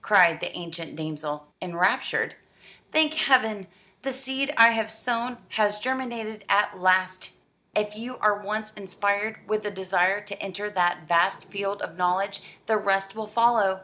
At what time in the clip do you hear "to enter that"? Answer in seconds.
10.22-11.06